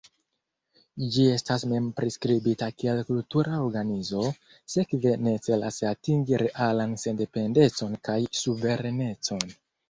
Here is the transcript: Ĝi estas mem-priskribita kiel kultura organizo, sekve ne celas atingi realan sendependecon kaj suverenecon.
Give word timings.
Ĝi 1.15 1.25
estas 1.33 1.65
mem-priskribita 1.73 2.69
kiel 2.83 3.01
kultura 3.09 3.59
organizo, 3.65 4.23
sekve 4.77 5.13
ne 5.27 5.35
celas 5.49 5.79
atingi 5.91 6.41
realan 6.45 6.97
sendependecon 7.05 7.95
kaj 8.09 8.19
suverenecon. 8.43 9.47